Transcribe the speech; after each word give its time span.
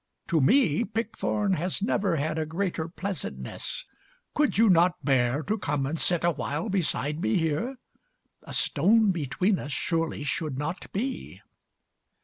To 0.29 0.41
me, 0.41 0.83
Pickthorn 0.83 1.53
has 1.57 1.83
never 1.83 2.15
had 2.15 2.39
A 2.39 2.45
greater 2.47 2.87
pleasantness. 2.87 3.85
Could 4.33 4.57
you 4.57 4.67
not 4.67 5.05
bear 5.05 5.43
To 5.43 5.59
come 5.59 5.85
and 5.85 5.99
sit 5.99 6.23
awhile 6.23 6.69
beside 6.69 7.21
me 7.21 7.35
here? 7.35 7.75
A 8.41 8.53
stone 8.55 9.11
between 9.11 9.59
us 9.59 9.71
surely 9.71 10.23
should 10.23 10.57
not 10.57 10.91
be." 10.91 11.41